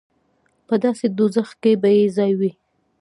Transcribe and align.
په 0.67 0.75
داسې 0.83 1.05
دوزخ 1.17 1.49
کې 1.61 1.71
به 1.81 1.89
یې 1.97 2.05
ځای 2.17 2.31
وي. 2.39 2.51